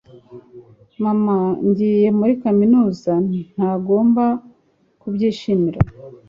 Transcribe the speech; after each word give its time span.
mama 1.03 1.35
ngiye 1.67 2.07
muri 2.19 2.33
kaminuza, 2.43 3.11
ntugomba 3.55 4.25
kubyishimira 5.01 5.79